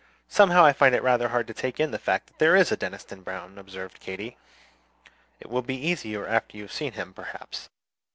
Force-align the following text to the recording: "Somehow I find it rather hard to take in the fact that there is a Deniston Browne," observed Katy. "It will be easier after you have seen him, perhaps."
"Somehow 0.27 0.65
I 0.65 0.73
find 0.73 0.95
it 0.95 1.03
rather 1.03 1.27
hard 1.29 1.45
to 1.45 1.53
take 1.53 1.79
in 1.79 1.91
the 1.91 1.99
fact 1.99 2.25
that 2.25 2.39
there 2.39 2.55
is 2.55 2.71
a 2.71 2.75
Deniston 2.75 3.21
Browne," 3.21 3.59
observed 3.59 3.99
Katy. 3.99 4.35
"It 5.39 5.47
will 5.47 5.61
be 5.61 5.75
easier 5.77 6.25
after 6.25 6.57
you 6.57 6.63
have 6.63 6.73
seen 6.73 6.93
him, 6.93 7.13
perhaps." 7.13 7.69